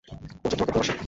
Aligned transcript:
ও 0.07 0.13
যে 0.43 0.55
তোমাকে 0.59 0.71
ভালোবাসে। 0.71 0.93